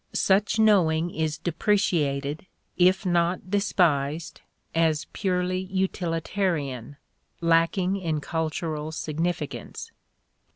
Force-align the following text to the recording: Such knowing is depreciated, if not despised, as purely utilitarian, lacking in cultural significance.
Such 0.13 0.57
knowing 0.57 1.11
is 1.11 1.37
depreciated, 1.37 2.47
if 2.75 3.05
not 3.05 3.51
despised, 3.51 4.41
as 4.73 5.05
purely 5.13 5.59
utilitarian, 5.59 6.97
lacking 7.39 7.97
in 7.97 8.19
cultural 8.19 8.91
significance. 8.91 9.91